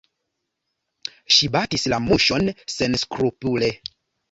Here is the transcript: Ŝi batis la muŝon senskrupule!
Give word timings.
Ŝi 1.35 1.51
batis 1.57 1.87
la 1.95 2.01
muŝon 2.07 2.51
senskrupule! 2.79 3.73